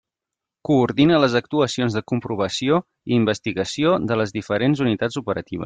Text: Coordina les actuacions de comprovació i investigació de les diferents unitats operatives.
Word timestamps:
Coordina 0.69 1.19
les 1.23 1.35
actuacions 1.39 1.97
de 1.99 2.03
comprovació 2.13 2.81
i 3.13 3.15
investigació 3.19 3.95
de 4.13 4.19
les 4.23 4.35
diferents 4.41 4.83
unitats 4.89 5.23
operatives. 5.25 5.57